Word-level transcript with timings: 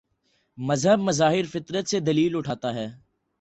مذہب 0.57 0.99
مظاہر 0.99 1.45
فطرت 1.51 1.89
سے 1.89 1.99
دلیل 1.99 2.35
اٹھاتا 2.37 2.73
ہے۔ 2.73 2.87